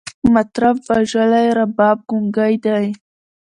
[0.33, 2.87] مطرب وژلی، رباب ګونګی دی